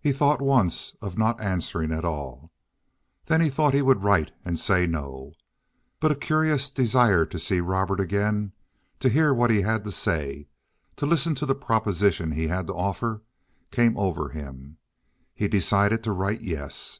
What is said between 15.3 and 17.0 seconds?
he decided to write yes.